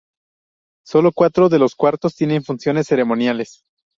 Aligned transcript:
Sólo 0.83 1.11
cuatro 1.11 1.47
de 1.47 1.59
los 1.59 1.75
cuartos 1.75 2.15
tienen 2.15 2.43
funciones 2.43 2.87
ceremoniales. 2.87 3.63